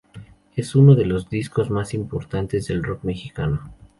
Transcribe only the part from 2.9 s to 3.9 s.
mexicano.